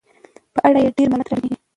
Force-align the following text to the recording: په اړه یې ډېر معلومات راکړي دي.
په 0.53 0.59
اړه 0.67 0.79
یې 0.83 0.89
ډېر 0.97 1.07
معلومات 1.09 1.29
راکړي 1.31 1.47
دي. 1.51 1.57